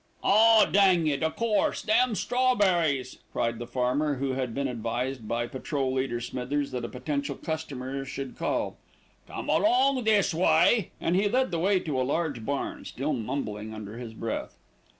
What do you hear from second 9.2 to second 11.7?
"Come along this way," and he led the